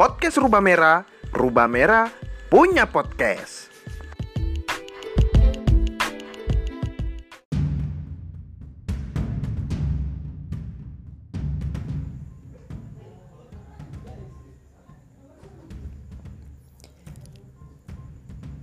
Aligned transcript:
podcast 0.00 0.40
Rubah 0.40 0.64
Merah, 0.64 1.04
Rubah 1.28 1.68
Merah 1.68 2.08
punya 2.48 2.88
podcast. 2.88 3.68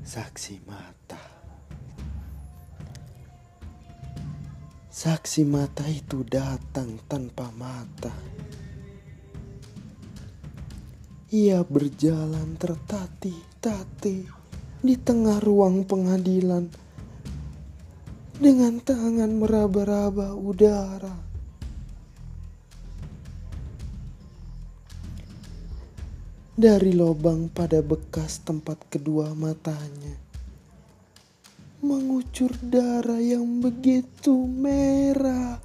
Saksi 0.02 0.58
mata. 0.66 1.22
Saksi 4.90 5.46
mata 5.46 5.86
itu 5.86 6.26
datang 6.26 6.98
tanpa 7.06 7.54
mata. 7.54 8.10
Ia 11.28 11.60
berjalan 11.68 12.56
tertatih-tatih 12.56 14.32
di 14.80 14.96
tengah 14.96 15.44
ruang 15.44 15.84
pengadilan 15.84 16.72
dengan 18.40 18.80
tangan 18.80 19.36
meraba-raba 19.36 20.32
udara. 20.40 21.20
Dari 26.56 26.96
lubang 26.96 27.52
pada 27.52 27.84
bekas 27.84 28.40
tempat 28.48 28.88
kedua 28.88 29.36
matanya 29.36 30.28
mengucur 31.84 32.50
darah 32.64 33.22
yang 33.22 33.62
begitu 33.62 34.34
merah, 34.50 35.62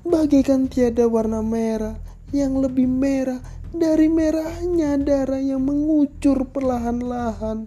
bagaikan 0.00 0.64
tiada 0.64 1.04
warna 1.04 1.44
merah 1.44 1.98
yang 2.32 2.56
lebih 2.56 2.88
merah 2.88 3.42
dari 3.72 4.06
merahnya 4.12 5.00
darah 5.00 5.40
yang 5.40 5.64
mengucur 5.64 6.44
perlahan-lahan. 6.52 7.64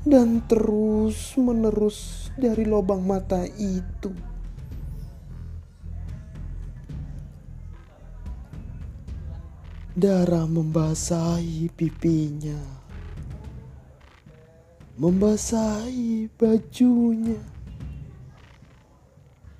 Dan 0.00 0.40
terus 0.48 1.36
menerus 1.36 2.30
dari 2.38 2.64
lubang 2.64 3.04
mata 3.04 3.44
itu. 3.60 4.08
Darah 9.92 10.48
membasahi 10.48 11.68
pipinya, 11.76 12.56
membasahi 14.96 16.32
bajunya, 16.40 17.44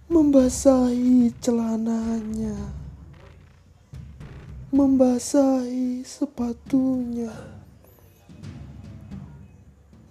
membasahi 0.09 1.37
celananya, 1.45 2.80
membasahi 4.71 6.07
sepatunya, 6.07 7.35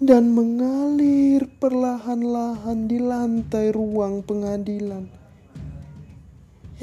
dan 0.04 0.36
mengalir 0.36 1.48
perlahan-lahan 1.64 2.92
di 2.92 3.00
lantai 3.00 3.72
ruang 3.72 4.20
pengadilan 4.20 5.08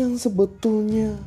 yang 0.00 0.16
sebetulnya 0.16 1.20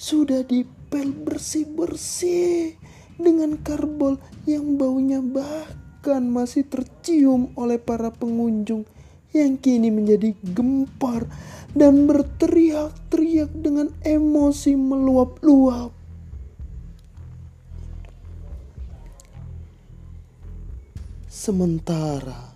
sudah 0.00 0.40
dipel 0.40 1.12
bersih-bersih 1.12 2.80
dengan 3.20 3.60
karbol 3.60 4.16
yang 4.48 4.80
baunya 4.80 5.20
bahkan 5.20 6.24
masih 6.32 6.64
tercium 6.64 7.52
oleh 7.60 7.76
para 7.76 8.08
pengunjung 8.08 8.88
yang 9.30 9.58
kini 9.58 9.90
menjadi 9.94 10.34
gempar 10.42 11.26
dan 11.74 12.10
berteriak-teriak 12.10 13.50
dengan 13.54 13.94
emosi 14.02 14.74
meluap-luap. 14.74 15.94
Sementara 21.30 22.50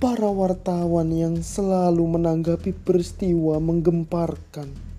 para 0.00 0.30
wartawan 0.30 1.12
yang 1.12 1.40
selalu 1.44 2.16
menanggapi 2.16 2.72
peristiwa 2.72 3.60
menggemparkan 3.60 4.94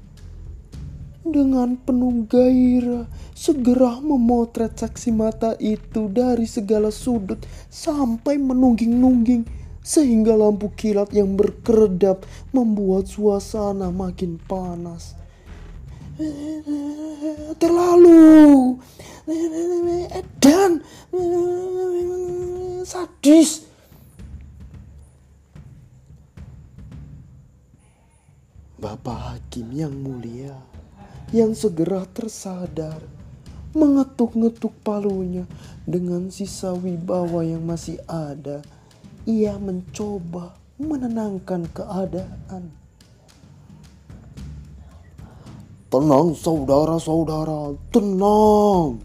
dengan 1.25 1.73
penuh 1.73 2.29
gairah 2.29 3.09
segera 3.33 3.97
memotret 3.97 4.77
saksi 4.77 5.09
mata 5.09 5.57
itu 5.57 6.05
dari 6.05 6.45
segala 6.45 6.93
sudut 6.93 7.41
sampai 7.73 8.37
menungging-nungging 8.37 9.64
sehingga 9.85 10.33
lampu 10.33 10.73
kilat 10.73 11.13
yang 11.13 11.37
berkeredap 11.37 12.25
membuat 12.49 13.05
suasana 13.05 13.93
makin 13.93 14.41
panas. 14.41 15.13
Terlalu 17.61 18.81
dan 20.41 20.81
sadis. 22.81 23.61
Bapak 28.81 29.37
Hakim 29.37 29.73
yang 29.73 29.93
mulia 29.97 30.53
yang 31.33 31.57
segera 31.57 32.05
tersadar 32.05 33.01
mengetuk-ngetuk 33.73 34.71
palunya 34.85 35.49
dengan 35.89 36.29
sisa 36.29 36.71
wibawa 36.71 37.41
yang 37.41 37.65
masih 37.65 37.97
ada 38.05 38.61
ia 39.25 39.57
mencoba 39.57 40.53
menenangkan 40.77 41.65
keadaan. 41.73 42.69
Tenang 45.89 46.37
saudara-saudara 46.37 47.73
tenang. 47.89 49.01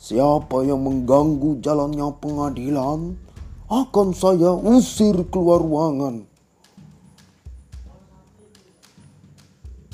Siapa 0.00 0.66
yang 0.66 0.82
mengganggu 0.82 1.62
jalannya 1.62 2.08
pengadilan 2.18 3.14
akan 3.68 4.08
saya 4.16 4.56
usir 4.56 5.14
keluar 5.28 5.60
ruangan. 5.60 6.24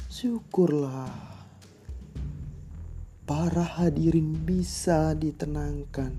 Syukurlah. 0.09 1.13
Para 3.29 3.65
hadirin 3.77 4.33
bisa 4.33 5.13
ditenangkan. 5.13 6.17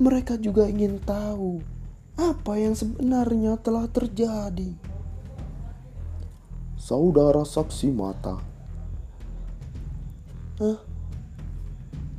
Mereka 0.00 0.40
juga 0.40 0.64
ingin 0.64 0.96
tahu 1.04 1.60
apa 2.20 2.52
yang 2.60 2.76
sebenarnya 2.76 3.56
telah 3.64 3.88
terjadi. 3.88 4.76
Saudara 6.76 7.48
saksi 7.48 7.88
mata. 7.88 8.36
Hah? 10.60 10.80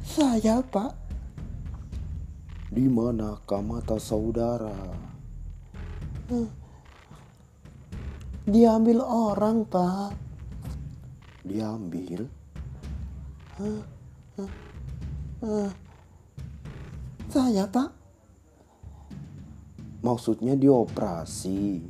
Saya, 0.01 0.65
Pak. 0.65 0.97
Di 2.73 2.89
manakah 2.89 3.61
mata 3.61 4.01
saudara? 4.01 4.73
Hah? 6.33 6.49
Diambil 8.49 9.05
orang, 9.05 9.69
Pak. 9.69 10.17
Diambil? 11.45 12.25
Hah? 13.61 13.81
Hah? 14.41 14.51
Hah? 15.45 15.71
Saya, 17.29 17.69
Pak. 17.69 18.00
Maksudnya 20.01 20.57
dioperasi? 20.57 21.85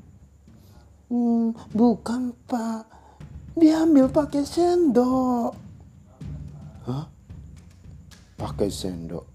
Hmm, 1.11 1.55
bukan, 1.71 2.35
Pak. 2.47 2.83
Diambil 3.55 4.07
pakai 4.07 4.43
sendok. 4.47 5.51
Hah? 6.87 7.07
Pakai 8.39 8.71
sendok? 8.71 9.27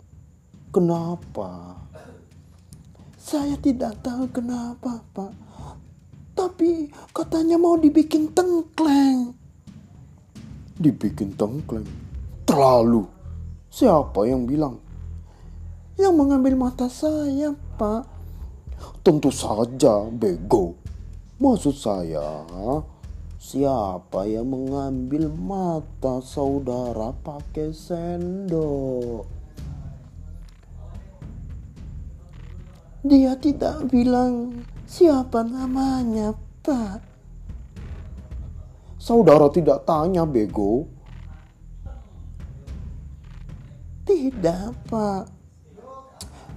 Kenapa? 0.72 1.76
Saya 3.16 3.56
tidak 3.60 4.00
tahu 4.04 4.28
kenapa, 4.32 5.00
Pak. 5.12 5.32
Tapi 6.36 6.92
katanya 7.16 7.56
mau 7.56 7.80
dibikin 7.80 8.28
tengkleng. 8.36 9.32
Dibikin 10.76 11.32
tengkleng? 11.32 11.88
Terlalu. 12.44 13.08
Siapa 13.72 14.28
yang 14.28 14.44
bilang? 14.44 14.80
Yang 15.96 16.12
mengambil 16.12 16.54
mata 16.56 16.92
saya, 16.92 17.56
Pak. 17.80 18.15
Tentu 19.00 19.30
saja, 19.30 20.08
bego. 20.10 20.74
Maksud 21.36 21.76
saya, 21.76 22.42
siapa 23.36 24.24
yang 24.24 24.48
mengambil 24.50 25.28
mata 25.30 26.24
saudara 26.24 27.12
pakai 27.12 27.70
sendok? 27.76 29.28
Dia 33.06 33.38
tidak 33.38 33.86
bilang 33.92 34.66
siapa 34.90 35.46
namanya, 35.46 36.34
Pak. 36.66 36.98
Saudara 38.98 39.46
tidak 39.54 39.86
tanya, 39.86 40.26
bego. 40.26 40.90
Tidak, 44.02 44.90
Pak. 44.90 45.24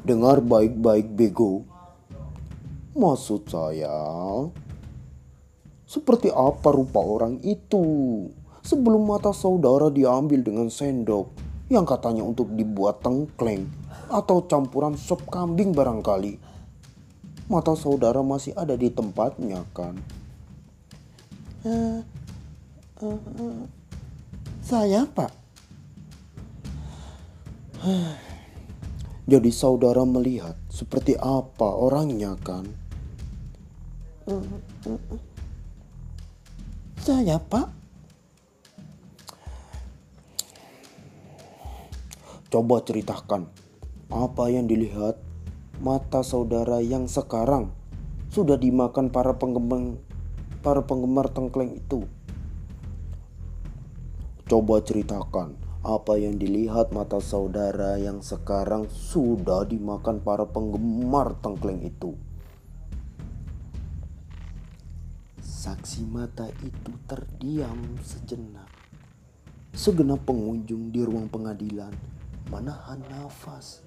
Dengar 0.01 0.41
baik-baik, 0.41 1.13
bego. 1.13 1.69
Maksud 2.99 3.47
saya, 3.47 3.95
seperti 5.87 6.27
apa 6.35 6.67
rupa 6.75 6.99
orang 6.99 7.39
itu? 7.47 8.27
sebelum 8.63 9.07
mata 9.07 9.31
saudara 9.31 9.87
diambil 9.89 10.43
dengan 10.43 10.67
sendok 10.69 11.31
yang 11.73 11.85
katanya 11.85 12.25
untuk 12.25 12.49
dibuat 12.53 13.01
tengkleng 13.01 13.69
atau 14.09 14.45
campuran 14.45 14.97
sop 14.97 15.25
kambing 15.29 15.73
barangkali. 15.73 16.37
Mata 17.49 17.73
saudara 17.73 18.21
masih 18.21 18.53
ada 18.53 18.77
di 18.77 18.93
tempatnya 18.93 19.65
kan? 19.73 19.97
Uh, 21.65 22.01
uh, 23.01 23.21
uh, 23.41 23.59
saya 24.61 25.05
pak. 25.09 25.33
Jadi 29.29 29.49
saudara 29.53 30.05
melihat 30.05 30.57
seperti 30.69 31.17
apa 31.17 31.69
orangnya 31.73 32.37
kan? 32.41 32.65
Saya 37.01 37.41
pak. 37.41 37.65
Coba 42.53 42.81
ceritakan 42.85 43.49
apa 44.13 44.53
yang 44.53 44.69
dilihat 44.69 45.17
mata 45.81 46.21
saudara 46.21 46.77
yang 46.77 47.09
sekarang 47.09 47.73
sudah 48.29 48.57
dimakan 48.61 49.09
para 49.09 49.33
penggemar 49.33 49.97
para 50.61 50.85
penggemar 50.85 51.33
tengkleng 51.33 51.73
itu. 51.73 52.05
Coba 54.45 54.81
ceritakan 54.85 55.57
apa 55.81 56.21
yang 56.21 56.37
dilihat 56.37 56.93
mata 56.93 57.17
saudara 57.17 57.97
yang 57.97 58.21
sekarang 58.21 58.85
sudah 58.93 59.65
dimakan 59.65 60.21
para 60.21 60.45
penggemar 60.45 61.33
tengkleng 61.41 61.81
itu. 61.81 62.28
Saksi 65.59 66.07
mata 66.07 66.47
itu 66.63 66.95
terdiam 67.03 67.99
sejenak. 67.99 68.71
Segenap 69.75 70.23
pengunjung 70.23 70.87
di 70.87 71.03
ruang 71.03 71.27
pengadilan 71.27 71.91
menahan 72.47 73.03
nafas. 73.11 73.83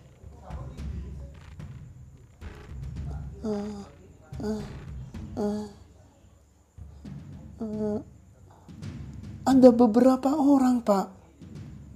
Ada 9.48 9.72
beberapa 9.72 10.28
orang, 10.28 10.84
Pak. 10.84 11.08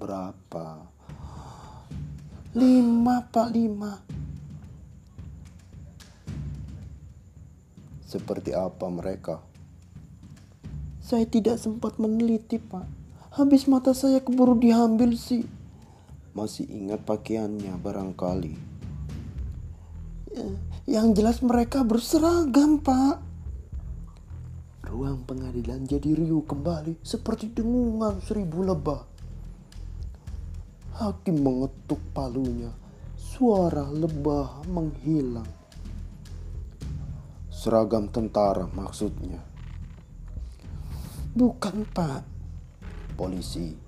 Berapa? 0.00 0.88
Lima, 2.56 3.28
Pak, 3.28 3.48
lima. 3.52 3.92
Seperti 8.08 8.56
apa 8.56 8.88
mereka? 8.88 9.44
Saya 11.06 11.22
tidak 11.22 11.62
sempat 11.62 12.02
meneliti, 12.02 12.58
Pak. 12.58 12.82
Habis 13.38 13.70
mata 13.70 13.94
saya 13.94 14.18
keburu 14.18 14.58
diambil 14.58 15.14
sih. 15.14 15.46
Masih 16.34 16.66
ingat 16.66 17.06
pakaiannya 17.06 17.78
barangkali. 17.78 18.58
Yang 20.90 21.06
jelas 21.14 21.38
mereka 21.46 21.86
berseragam, 21.86 22.82
Pak. 22.82 23.22
Ruang 24.90 25.22
pengadilan 25.22 25.86
jadi 25.86 26.10
riuh 26.10 26.42
kembali 26.42 26.98
seperti 27.06 27.54
dengungan 27.54 28.18
seribu 28.26 28.66
lebah. 28.66 29.06
Hakim 30.98 31.38
mengetuk 31.38 32.02
palunya. 32.10 32.74
Suara 33.14 33.86
lebah 33.94 34.66
menghilang. 34.66 35.46
Seragam 37.46 38.10
tentara 38.10 38.66
maksudnya. 38.74 39.54
Bukan, 41.36 41.84
Pak. 41.92 42.24
Polisi. 43.16 43.86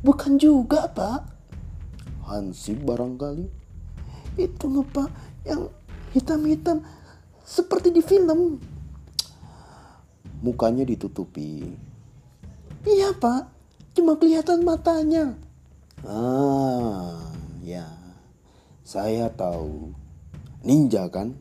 Bukan 0.00 0.40
juga 0.40 0.88
pak. 0.88 1.28
Hansip 2.24 2.80
barangkali. 2.88 3.44
Itu 4.40 4.72
nggak 4.72 4.86
pak 4.96 5.10
Yang 5.44 5.68
hitam-hitam 6.16 6.80
Seperti 7.44 7.92
di 7.92 8.00
film. 8.00 8.56
Mukanya 10.40 10.88
ditutupi. 10.88 11.68
Iya 12.88 13.12
pak. 13.12 13.44
Cuma 13.92 14.16
kelihatan 14.16 14.64
matanya. 14.64 15.36
Ah 16.00 17.28
ya. 17.60 17.84
Saya 18.86 19.28
tahu. 19.28 19.92
Ninja 20.64 21.12
kan 21.12 21.36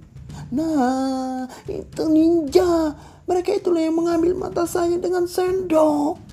Nah 0.49 1.45
itu 1.67 2.03
ninja 2.07 2.95
Mereka 3.29 3.61
itulah 3.61 3.83
yang 3.83 3.99
mengambil 3.99 4.33
mata 4.33 4.65
saya 4.65 4.97
dengan 4.97 5.29
sendok 5.29 6.29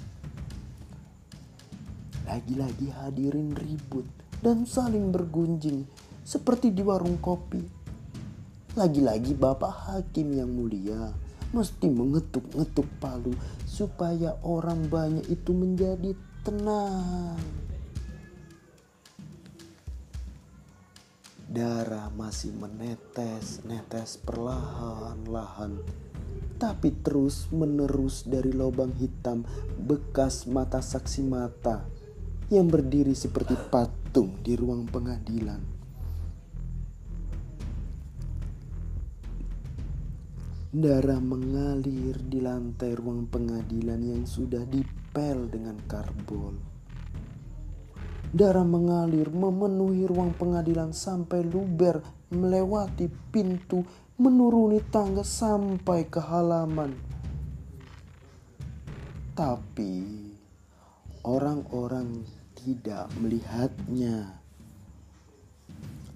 lagi-lagi 2.26 2.90
hadirin 2.90 3.54
ribut 3.54 4.04
dan 4.42 4.66
saling 4.66 5.14
bergunjing 5.14 5.86
seperti 6.26 6.74
di 6.74 6.82
warung 6.82 7.16
kopi. 7.22 7.62
Lagi-lagi 8.76 9.32
Bapak 9.32 9.88
Hakim 9.88 10.36
yang 10.36 10.50
mulia 10.52 11.14
mesti 11.54 11.88
mengetuk-ngetuk 11.88 12.84
palu 13.00 13.32
supaya 13.64 14.36
orang 14.44 14.90
banyak 14.90 15.24
itu 15.32 15.54
menjadi 15.54 16.12
tenang. 16.44 17.65
Darah 21.56 22.12
masih 22.12 22.52
menetes, 22.52 23.64
netes 23.64 24.20
perlahan-lahan 24.20 25.80
tapi 26.56 26.88
terus 27.04 27.52
menerus 27.52 28.24
dari 28.24 28.48
lubang 28.48 28.92
hitam 28.96 29.44
bekas 29.76 30.48
mata 30.48 30.80
saksi 30.80 31.20
mata 31.28 31.84
yang 32.48 32.72
berdiri 32.72 33.12
seperti 33.12 33.52
patung 33.68 34.40
di 34.40 34.56
ruang 34.56 34.88
pengadilan. 34.88 35.60
Darah 40.76 41.20
mengalir 41.24 42.20
di 42.20 42.40
lantai 42.44 42.92
ruang 42.92 43.24
pengadilan 43.32 44.00
yang 44.00 44.24
sudah 44.28 44.60
dipel 44.68 45.48
dengan 45.48 45.80
karbol. 45.88 46.75
Darah 48.36 48.68
mengalir 48.68 49.32
memenuhi 49.32 50.04
ruang 50.04 50.36
pengadilan 50.36 50.92
sampai 50.92 51.40
luber 51.40 52.04
melewati 52.28 53.08
pintu 53.32 53.80
menuruni 54.20 54.84
tangga 54.92 55.24
sampai 55.24 56.04
ke 56.04 56.20
halaman. 56.20 56.92
Tapi 59.32 60.04
orang-orang 61.24 62.28
tidak 62.60 63.08
melihatnya. 63.16 64.36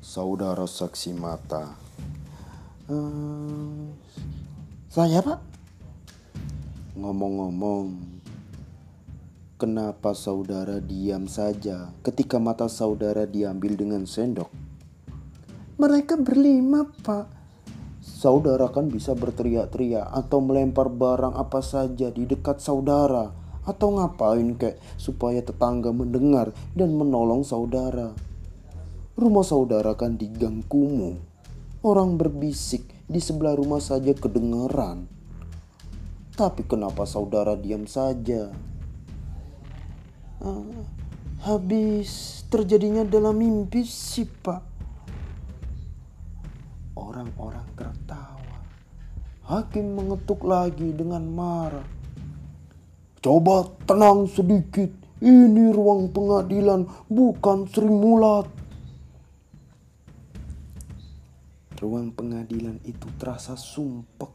Saudara 0.04 0.68
saksi 0.68 1.16
mata. 1.16 1.72
Hmm, 2.84 3.96
saya 4.92 5.24
pak. 5.24 5.40
Ngomong-ngomong, 7.00 8.19
kenapa 9.60 10.16
saudara 10.16 10.80
diam 10.80 11.28
saja 11.28 11.92
ketika 12.00 12.40
mata 12.40 12.64
saudara 12.64 13.28
diambil 13.28 13.76
dengan 13.76 14.08
sendok? 14.08 14.48
Mereka 15.76 16.16
berlima 16.16 16.88
pak. 17.04 17.28
Saudara 18.00 18.72
kan 18.72 18.88
bisa 18.88 19.12
berteriak-teriak 19.12 20.08
atau 20.16 20.40
melempar 20.40 20.88
barang 20.88 21.36
apa 21.36 21.60
saja 21.60 22.08
di 22.08 22.24
dekat 22.24 22.64
saudara 22.64 23.36
atau 23.68 24.00
ngapain 24.00 24.56
kek 24.56 24.80
supaya 24.96 25.44
tetangga 25.44 25.92
mendengar 25.92 26.56
dan 26.72 26.96
menolong 26.96 27.44
saudara. 27.44 28.16
Rumah 29.20 29.44
saudara 29.44 29.92
kan 29.92 30.16
di 30.16 30.32
gang 30.32 30.64
kumuh. 30.64 31.20
Orang 31.84 32.16
berbisik 32.16 32.88
di 33.04 33.20
sebelah 33.20 33.52
rumah 33.52 33.84
saja 33.84 34.16
kedengeran. 34.16 35.04
Tapi 36.32 36.64
kenapa 36.64 37.04
saudara 37.04 37.52
diam 37.52 37.84
saja? 37.84 38.69
Uh, 40.40 40.88
habis 41.44 42.40
terjadinya 42.48 43.04
dalam 43.04 43.36
mimpi 43.36 43.84
sih 43.84 44.24
pak. 44.24 44.64
Orang-orang 46.96 47.68
tertawa. 47.76 48.56
Hakim 49.44 50.00
mengetuk 50.00 50.40
lagi 50.48 50.96
dengan 50.96 51.28
marah. 51.28 51.84
Coba 53.20 53.68
tenang 53.84 54.24
sedikit. 54.32 54.88
Ini 55.20 55.76
ruang 55.76 56.08
pengadilan, 56.08 56.88
bukan 57.12 57.68
Sri 57.68 57.92
Mulat. 57.92 58.48
Ruang 61.76 62.16
pengadilan 62.16 62.80
itu 62.88 63.04
terasa 63.20 63.60
sumpek. 63.60 64.32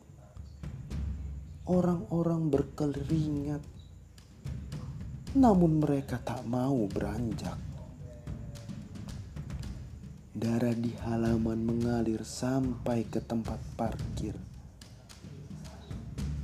Orang-orang 1.65 2.53
berkeringat. 2.53 3.75
Namun 5.36 5.84
mereka 5.84 6.15
tak 6.24 6.48
mau 6.48 6.88
beranjak. 6.88 7.60
Darah 10.32 10.72
di 10.72 10.96
halaman 11.04 11.60
mengalir 11.60 12.24
sampai 12.24 13.04
ke 13.04 13.20
tempat 13.20 13.60
parkir. 13.75 14.32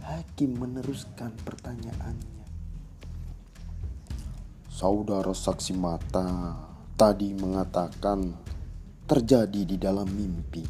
Hakim 0.03 0.59
meneruskan 0.59 1.31
pertanyaannya. 1.39 2.43
Saudara 4.67 5.31
saksi 5.31 5.71
mata 5.71 6.59
tadi 6.99 7.31
mengatakan 7.31 8.27
terjadi 9.07 9.71
di 9.71 9.79
dalam 9.79 10.11
mimpi. 10.11 10.67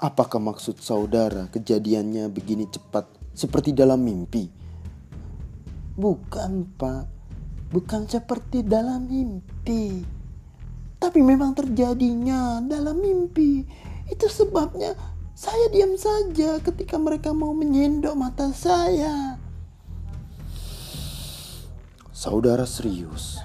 Apakah 0.00 0.40
maksud 0.40 0.80
saudara 0.80 1.44
kejadiannya 1.52 2.32
begini 2.32 2.64
cepat 2.72 3.04
seperti 3.36 3.76
dalam 3.76 4.00
mimpi? 4.00 4.59
Bukan, 6.00 6.64
Pak. 6.80 7.04
Bukan 7.68 8.08
seperti 8.08 8.64
dalam 8.64 9.04
mimpi. 9.04 10.00
Tapi 10.96 11.20
memang 11.20 11.52
terjadinya 11.52 12.64
dalam 12.64 13.04
mimpi. 13.04 13.68
Itu 14.08 14.32
sebabnya 14.32 14.96
saya 15.36 15.68
diam 15.68 15.96
saja 16.00 16.56
ketika 16.64 16.96
mereka 16.96 17.36
mau 17.36 17.52
menyendok 17.52 18.16
mata 18.16 18.48
saya. 18.56 19.36
Saudara 22.16 22.64
serius. 22.64 23.40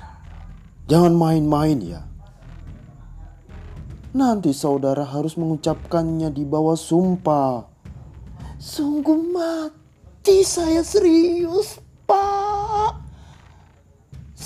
Jangan 0.87 1.11
main-main 1.11 1.79
ya. 1.83 2.03
Nanti 4.15 4.55
saudara 4.55 5.03
harus 5.03 5.35
mengucapkannya 5.35 6.31
di 6.31 6.47
bawah 6.47 6.79
sumpah. 6.79 7.67
Sungguh 8.59 9.19
mati 9.31 10.43
saya 10.47 10.83
serius, 10.87 11.83
Pak. 12.07 12.44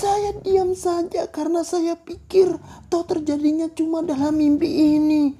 Saya 0.00 0.32
diam 0.40 0.72
saja 0.72 1.28
karena 1.28 1.60
saya 1.60 1.92
pikir 1.92 2.56
toh 2.88 3.04
terjadinya 3.04 3.68
cuma 3.68 4.00
dalam 4.00 4.32
mimpi 4.32 4.96
ini. 4.96 5.36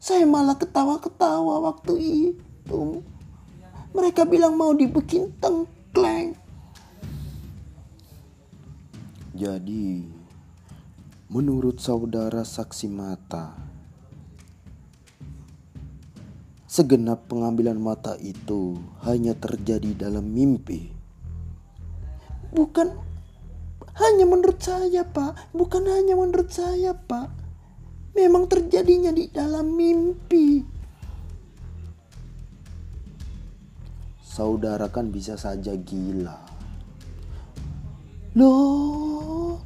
Saya 0.00 0.24
malah 0.24 0.56
ketawa-ketawa 0.56 1.60
waktu 1.60 1.92
itu. 2.32 3.04
Mereka 3.92 4.24
bilang 4.24 4.56
mau 4.56 4.72
dibikin 4.72 5.28
tengkleng. 5.44 6.32
Jadi, 9.36 10.08
menurut 11.28 11.84
saudara 11.84 12.48
saksi 12.48 12.88
mata, 12.88 13.60
segenap 16.64 17.28
pengambilan 17.28 17.76
mata 17.76 18.16
itu 18.24 18.80
hanya 19.04 19.36
terjadi 19.36 20.08
dalam 20.08 20.32
mimpi. 20.32 20.96
Bukan 22.48 23.12
hanya 23.94 24.26
menurut 24.26 24.58
saya, 24.58 25.06
Pak. 25.06 25.54
Bukan 25.54 25.86
hanya 25.86 26.18
menurut 26.18 26.50
saya, 26.50 26.98
Pak. 26.98 27.30
Memang 28.14 28.50
terjadinya 28.50 29.14
di 29.14 29.30
dalam 29.30 29.74
mimpi. 29.74 30.62
Saudara 34.22 34.90
kan 34.90 35.14
bisa 35.14 35.38
saja 35.38 35.78
gila. 35.78 36.34
Loh, 38.34 39.62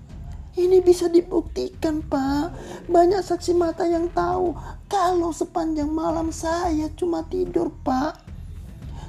ini 0.61 0.85
bisa 0.85 1.09
dibuktikan, 1.09 2.05
Pak. 2.05 2.53
Banyak 2.85 3.25
saksi 3.25 3.57
mata 3.57 3.89
yang 3.89 4.13
tahu 4.13 4.53
kalau 4.93 5.33
sepanjang 5.33 5.89
malam 5.89 6.29
saya 6.29 6.93
cuma 6.93 7.25
tidur, 7.33 7.73
Pak. 7.81 8.21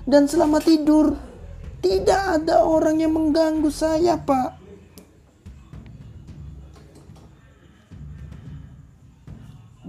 Dan 0.08 0.32
selama 0.32 0.64
tidur, 0.64 1.12
tidak 1.84 2.40
ada 2.40 2.64
orang 2.64 3.04
yang 3.04 3.12
mengganggu 3.16 3.68
saya, 3.68 4.16
Pak. 4.16 4.59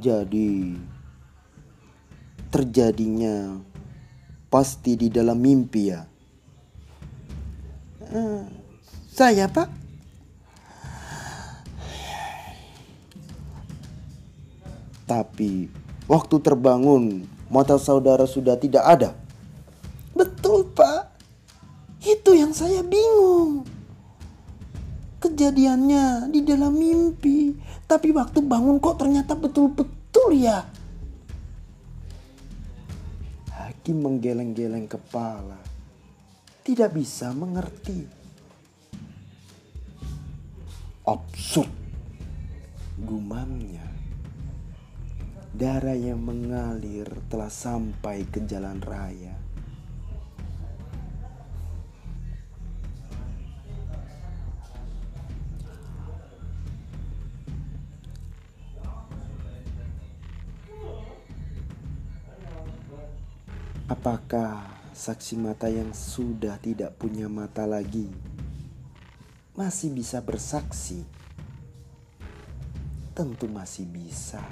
Jadi, 0.00 0.80
terjadinya 2.48 3.60
pasti 4.48 4.96
di 4.96 5.12
dalam 5.12 5.36
mimpi 5.36 5.92
ya. 5.92 6.00
Eh, 8.08 8.42
saya, 9.12 9.44
Pak. 9.44 9.68
Tapi 15.04 15.68
waktu 16.08 16.36
terbangun, 16.40 17.28
mata 17.52 17.76
saudara 17.76 18.24
sudah 18.24 18.56
tidak 18.56 18.88
ada. 18.88 19.10
Betul, 20.16 20.64
Pak. 20.72 21.12
Itu 22.00 22.32
yang 22.32 22.56
saya 22.56 22.80
bingung. 22.80 23.68
Kejadiannya 25.20 26.32
di 26.32 26.40
dalam 26.40 26.80
mimpi, 26.80 27.52
tapi 27.84 28.08
waktu 28.08 28.40
bangun 28.40 28.80
kok 28.80 29.04
ternyata 29.04 29.36
betul-betul 29.36 30.32
ya. 30.32 30.64
Hakim 33.52 34.00
menggeleng-geleng 34.00 34.88
kepala, 34.88 35.60
tidak 36.64 36.96
bisa 36.96 37.36
mengerti. 37.36 38.04
Absurd, 41.04 41.72
gumamnya. 43.00 43.88
Darah 45.56 45.96
yang 45.96 46.20
mengalir 46.20 47.08
telah 47.32 47.48
sampai 47.48 48.28
ke 48.28 48.44
jalan 48.44 48.80
raya. 48.80 49.39
Apakah 63.90 64.70
saksi 64.94 65.34
mata 65.34 65.66
yang 65.66 65.90
sudah 65.90 66.62
tidak 66.62 66.94
punya 66.94 67.26
mata 67.26 67.66
lagi 67.66 68.06
masih 69.58 69.90
bisa 69.90 70.22
bersaksi? 70.22 71.02
Tentu 73.18 73.50
masih 73.50 73.90
bisa. 73.90 74.46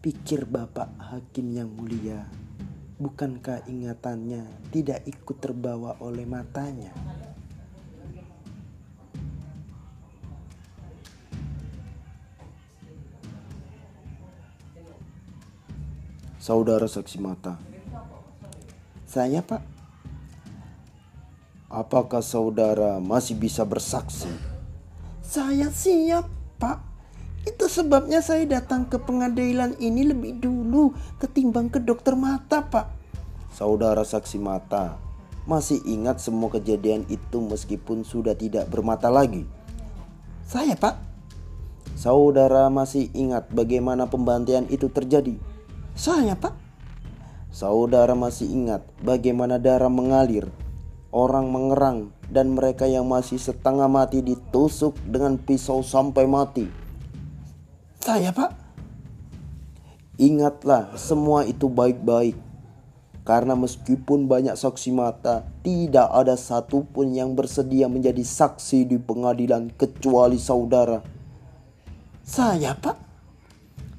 Pikir 0.00 0.48
Bapak 0.48 0.96
Hakim 0.96 1.52
yang 1.52 1.68
mulia, 1.68 2.24
bukankah 2.96 3.68
ingatannya 3.68 4.48
tidak 4.72 5.04
ikut 5.04 5.44
terbawa 5.44 6.00
oleh 6.00 6.24
matanya? 6.24 6.96
Saudara 16.40 16.88
saksi 16.88 17.20
mata. 17.20 17.60
Saya, 19.04 19.44
Pak. 19.44 19.60
Apakah 21.68 22.24
saudara 22.24 22.96
masih 22.96 23.36
bisa 23.36 23.60
bersaksi? 23.68 24.32
Saya 25.20 25.68
siap, 25.68 26.32
Pak. 26.56 26.80
Itu 27.44 27.68
sebabnya 27.68 28.24
saya 28.24 28.48
datang 28.48 28.88
ke 28.88 28.96
pengadilan 28.96 29.76
ini 29.84 30.08
lebih 30.08 30.40
dulu 30.40 30.96
ketimbang 31.20 31.68
ke 31.68 31.76
dokter 31.76 32.16
mata, 32.16 32.64
Pak. 32.64 32.88
Saudara 33.52 34.00
saksi 34.00 34.40
mata 34.40 34.96
masih 35.44 35.84
ingat 35.84 36.24
semua 36.24 36.48
kejadian 36.48 37.04
itu 37.12 37.36
meskipun 37.36 38.00
sudah 38.00 38.32
tidak 38.32 38.64
bermata 38.72 39.12
lagi. 39.12 39.44
Saya, 40.48 40.72
Pak. 40.72 40.96
Saudara 42.00 42.72
masih 42.72 43.12
ingat 43.12 43.52
bagaimana 43.52 44.08
pembantian 44.08 44.64
itu 44.72 44.88
terjadi. 44.88 45.36
Saya, 45.98 46.38
Pak. 46.38 46.54
Saudara 47.50 48.14
masih 48.14 48.46
ingat 48.46 48.86
bagaimana 49.02 49.58
darah 49.58 49.90
mengalir, 49.90 50.46
orang 51.10 51.50
mengerang, 51.50 52.14
dan 52.30 52.54
mereka 52.54 52.86
yang 52.86 53.10
masih 53.10 53.42
setengah 53.42 53.90
mati 53.90 54.22
ditusuk 54.22 54.94
dengan 55.02 55.34
pisau 55.34 55.82
sampai 55.82 56.30
mati. 56.30 56.70
Saya, 57.98 58.30
Pak. 58.30 58.54
Ingatlah 60.20 60.94
semua 60.94 61.42
itu 61.42 61.66
baik-baik. 61.66 62.38
Karena 63.26 63.58
meskipun 63.58 64.30
banyak 64.30 64.56
saksi 64.56 64.90
mata, 64.94 65.44
tidak 65.60 66.08
ada 66.08 66.38
satupun 66.38 67.12
yang 67.12 67.36
bersedia 67.36 67.90
menjadi 67.90 68.22
saksi 68.24 68.88
di 68.88 68.96
pengadilan 68.96 69.74
kecuali 69.74 70.38
saudara. 70.40 71.02
Saya, 72.24 72.78
Pak. 72.78 73.09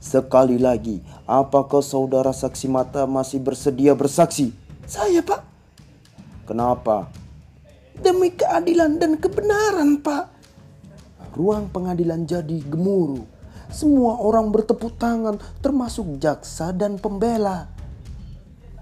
Sekali 0.01 0.57
lagi, 0.57 0.97
apakah 1.29 1.85
saudara 1.85 2.33
saksi 2.33 2.65
mata 2.65 3.05
masih 3.05 3.37
bersedia 3.37 3.93
bersaksi? 3.93 4.49
Saya, 4.89 5.21
Pak. 5.21 5.45
Kenapa? 6.49 7.05
Demi 8.01 8.33
keadilan 8.33 8.97
dan 8.97 9.21
kebenaran, 9.21 10.01
Pak. 10.01 10.25
Ruang 11.37 11.69
pengadilan 11.69 12.25
jadi 12.25 12.65
gemuruh. 12.65 13.21
Semua 13.69 14.17
orang 14.19 14.49
bertepuk 14.49 14.97
tangan, 14.97 15.37
termasuk 15.61 16.17
jaksa 16.17 16.73
dan 16.73 16.97
pembela. 16.97 17.69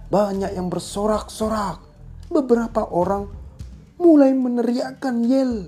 Banyak 0.08 0.56
yang 0.56 0.72
bersorak-sorak. 0.72 1.84
Beberapa 2.32 2.88
orang 2.88 3.28
mulai 4.00 4.32
meneriakkan 4.32 5.28
yel. 5.28 5.68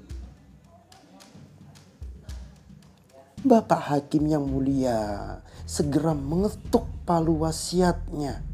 Bapak 3.41 3.81
Hakim 3.89 4.29
yang 4.29 4.45
mulia 4.45 5.41
segera 5.65 6.13
mengetuk 6.13 6.85
palu 7.05 7.41
wasiatnya. 7.41 8.45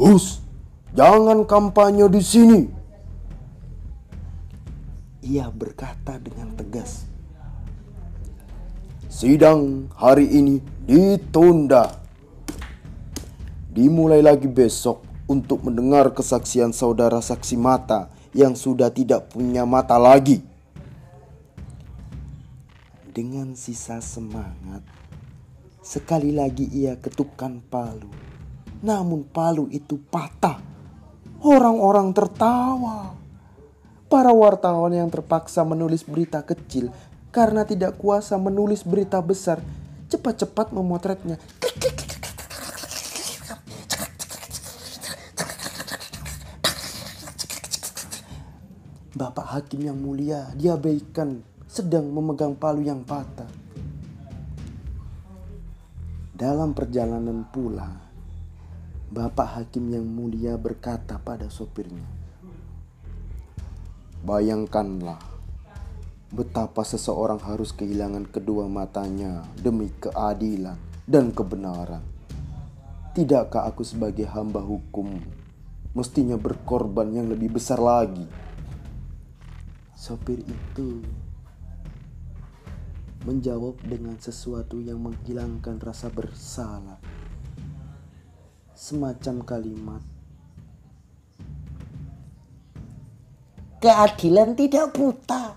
Hus, 0.00 0.40
Jangan 0.90 1.46
kampanye 1.46 2.10
di 2.10 2.18
sini. 2.18 2.60
Ia 5.22 5.46
berkata 5.54 6.18
dengan 6.18 6.50
tegas. 6.58 7.06
Sidang 9.06 9.86
hari 9.94 10.26
ini 10.26 10.58
ditunda. 10.82 12.02
Dimulai 13.70 14.18
lagi 14.18 14.50
besok 14.50 15.06
untuk 15.30 15.62
mendengar 15.62 16.10
kesaksian 16.10 16.74
saudara 16.74 17.22
saksi 17.22 17.54
mata 17.54 18.10
yang 18.34 18.58
sudah 18.58 18.90
tidak 18.90 19.30
punya 19.30 19.62
mata 19.62 19.94
lagi. 19.94 20.42
Dengan 23.10 23.58
sisa 23.58 23.98
semangat, 23.98 24.86
sekali 25.82 26.30
lagi 26.30 26.70
ia 26.70 26.94
ketukkan 26.94 27.58
palu. 27.66 28.06
Namun 28.86 29.26
palu 29.26 29.66
itu 29.74 29.98
patah. 29.98 30.62
Orang-orang 31.42 32.14
tertawa. 32.14 33.18
Para 34.06 34.30
wartawan 34.30 34.94
yang 34.94 35.10
terpaksa 35.10 35.66
menulis 35.66 36.06
berita 36.06 36.46
kecil 36.46 36.94
karena 37.34 37.66
tidak 37.66 37.98
kuasa 37.98 38.38
menulis 38.38 38.86
berita 38.86 39.18
besar, 39.18 39.58
cepat-cepat 40.06 40.70
memotretnya. 40.70 41.42
Bapak 49.18 49.46
hakim 49.50 49.82
yang 49.82 49.98
mulia 49.98 50.46
diabaikan 50.54 51.49
sedang 51.70 52.10
memegang 52.10 52.58
palu 52.58 52.82
yang 52.82 53.06
patah. 53.06 53.46
Dalam 56.34 56.74
perjalanan 56.74 57.46
pulang, 57.46 57.94
Bapak 59.06 59.54
hakim 59.54 59.86
yang 59.94 60.02
mulia 60.02 60.58
berkata 60.58 61.22
pada 61.22 61.46
sopirnya, 61.46 62.02
"Bayangkanlah 64.26 65.22
betapa 66.34 66.82
seseorang 66.82 67.38
harus 67.38 67.70
kehilangan 67.70 68.26
kedua 68.26 68.66
matanya 68.66 69.46
demi 69.54 69.94
keadilan 69.94 70.74
dan 71.06 71.30
kebenaran. 71.30 72.02
Tidakkah 73.14 73.70
aku 73.70 73.86
sebagai 73.86 74.26
hamba 74.26 74.58
hukum 74.58 75.22
mestinya 75.94 76.34
berkorban 76.34 77.14
yang 77.14 77.30
lebih 77.30 77.54
besar 77.54 77.78
lagi?" 77.78 78.26
Sopir 79.94 80.42
itu 80.42 80.98
menjawab 83.24 83.80
dengan 83.84 84.16
sesuatu 84.20 84.80
yang 84.80 85.00
menghilangkan 85.00 85.80
rasa 85.80 86.08
bersalah. 86.12 87.00
Semacam 88.72 89.44
kalimat, 89.44 90.02
Keadilan 93.80 94.52
tidak 94.60 94.92
buta. 94.92 95.56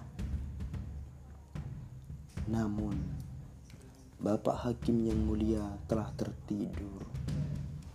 namun 2.48 2.96
Bapak 4.24 4.64
Hakim 4.64 5.04
yang 5.04 5.20
mulia 5.28 5.76
telah 5.92 6.08
tertidur 6.16 7.04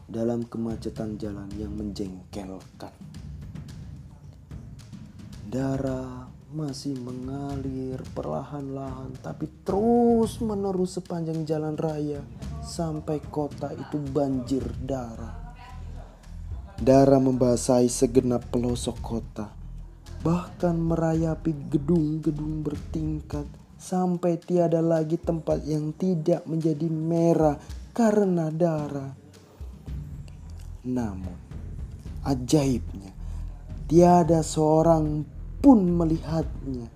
dalam 0.04 0.44
kemacetan 0.44 1.16
jalan 1.16 1.48
yang 1.56 1.72
menjengkelkan. 1.72 2.92
Darah 5.48 6.27
masih 6.48 6.96
mengalir 6.96 8.00
perlahan-lahan 8.16 9.12
tapi 9.20 9.52
terus 9.68 10.40
menerus 10.40 10.96
sepanjang 10.96 11.44
jalan 11.44 11.76
raya 11.76 12.24
sampai 12.64 13.20
kota 13.28 13.68
itu 13.76 14.00
banjir 14.00 14.64
darah. 14.80 15.52
Darah 16.78 17.20
membasahi 17.20 17.90
segenap 17.90 18.48
pelosok 18.48 18.96
kota, 19.02 19.52
bahkan 20.24 20.78
merayapi 20.78 21.52
gedung-gedung 21.68 22.64
bertingkat 22.64 23.44
sampai 23.76 24.40
tiada 24.40 24.80
lagi 24.80 25.20
tempat 25.20 25.68
yang 25.68 25.92
tidak 25.92 26.46
menjadi 26.48 26.88
merah 26.88 27.60
karena 27.92 28.48
darah. 28.48 29.12
Namun, 30.86 31.34
ajaibnya, 32.24 33.10
tiada 33.90 34.40
seorang 34.46 35.37
pun 35.58 35.82
melihatnya. 35.82 36.86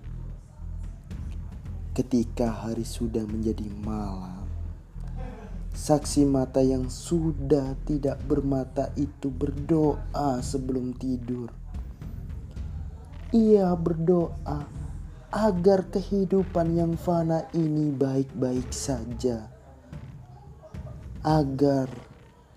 Ketika 1.93 2.49
hari 2.49 2.87
sudah 2.87 3.21
menjadi 3.27 3.67
malam, 3.83 4.47
saksi 5.75 6.25
mata 6.25 6.63
yang 6.63 6.89
sudah 6.89 7.77
tidak 7.85 8.17
bermata 8.25 8.89
itu 8.97 9.29
berdoa 9.29 10.41
sebelum 10.41 10.95
tidur. 10.97 11.53
Ia 13.35 13.75
berdoa 13.77 14.65
agar 15.33 15.85
kehidupan 15.91 16.73
yang 16.73 16.93
fana 16.95 17.45
ini 17.53 17.91
baik-baik 17.93 18.71
saja, 18.71 19.51
agar 21.21 21.91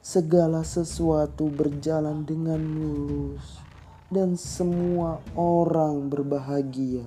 segala 0.01 0.63
sesuatu 0.63 1.51
berjalan 1.51 2.23
dengan 2.23 2.63
mulus 2.63 3.66
dan 4.07 4.39
semua 4.39 5.19
orang 5.35 6.07
berbahagia. 6.07 7.03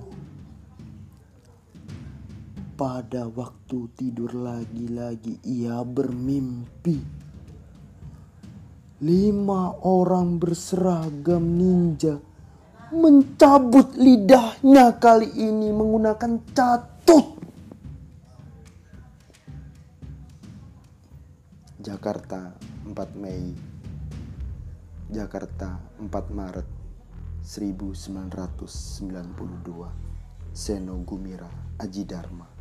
Pada 2.76 3.28
waktu 3.28 3.92
tidur 3.92 4.32
lagi-lagi 4.32 5.36
ia 5.44 5.84
bermimpi. 5.84 7.20
Lima 9.00 9.80
orang 9.80 10.36
berseragam 10.36 11.44
ninja 11.56 12.20
mencabut 12.92 13.96
lidahnya 13.96 14.96
kali 15.00 15.28
ini 15.40 15.72
menggunakan 15.72 16.40
catut. 16.52 17.36
Jakarta 21.80 22.52
4 22.84 22.92
Mei 23.16 23.56
Jakarta 25.08 25.80
4 25.96 26.12
Maret 26.28 26.79
1992 27.58 29.90
Seno 30.52 30.96
Gumira 31.04 31.50
Aji 31.78 32.04
Dharma 32.04 32.59